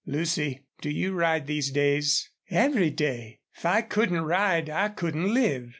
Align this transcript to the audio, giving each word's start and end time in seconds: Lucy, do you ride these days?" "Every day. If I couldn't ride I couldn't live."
Lucy, 0.07 0.63
do 0.81 0.89
you 0.89 1.13
ride 1.13 1.45
these 1.45 1.69
days?" 1.69 2.31
"Every 2.49 2.89
day. 2.89 3.39
If 3.55 3.67
I 3.67 3.83
couldn't 3.83 4.23
ride 4.23 4.67
I 4.67 4.89
couldn't 4.89 5.31
live." 5.31 5.69